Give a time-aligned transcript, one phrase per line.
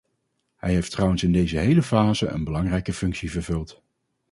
[0.55, 3.81] Hij heeft trouwens in deze hele fase een belangrijke functie vervuld.